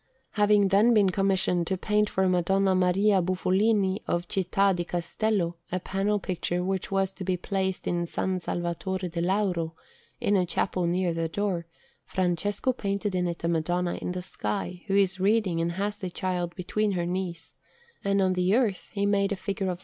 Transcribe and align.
Having 0.31 0.69
then 0.69 0.95
been 0.95 1.11
commissioned 1.11 1.67
to 1.67 1.77
paint 1.77 2.09
for 2.09 2.27
Madonna 2.27 2.73
Maria 2.73 3.21
Bufolini 3.21 4.01
of 4.07 4.27
Città 4.27 4.75
di 4.75 4.83
Castello 4.83 5.57
a 5.71 5.79
panel 5.79 6.17
picture 6.17 6.63
which 6.63 6.89
was 6.89 7.13
to 7.13 7.23
be 7.23 7.37
placed 7.37 7.85
in 7.85 8.01
S. 8.01 8.09
Salvatore 8.15 9.09
del 9.09 9.25
Lauro, 9.25 9.75
in 10.19 10.35
a 10.35 10.43
chapel 10.47 10.87
near 10.87 11.13
the 11.13 11.29
door, 11.29 11.67
Francesco 12.07 12.73
painted 12.73 13.13
in 13.13 13.27
it 13.27 13.43
a 13.43 13.47
Madonna 13.47 13.93
in 14.01 14.13
the 14.13 14.23
sky, 14.23 14.81
who 14.87 14.95
is 14.95 15.19
reading 15.19 15.61
and 15.61 15.73
has 15.73 15.97
the 15.97 16.09
Child 16.09 16.55
between 16.55 16.93
her 16.93 17.05
knees, 17.05 17.53
and 18.03 18.23
on 18.23 18.33
the 18.33 18.55
earth 18.55 18.89
he 18.93 19.05
made 19.05 19.31
a 19.31 19.35
figure 19.35 19.69
of 19.69 19.77
S. 19.77 19.79